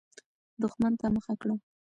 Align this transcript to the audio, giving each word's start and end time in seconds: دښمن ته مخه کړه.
دښمن 0.61 0.93
ته 0.99 1.07
مخه 1.15 1.33
کړه. 1.41 1.55